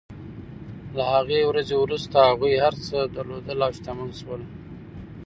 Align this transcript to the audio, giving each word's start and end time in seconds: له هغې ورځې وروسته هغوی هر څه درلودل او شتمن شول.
له 0.97 1.03
هغې 1.13 1.41
ورځې 1.49 1.75
وروسته 1.79 2.17
هغوی 2.29 2.53
هر 2.65 2.73
څه 2.85 2.97
درلودل 3.15 3.59
او 3.65 3.71
شتمن 3.77 4.09
شول. 4.19 4.41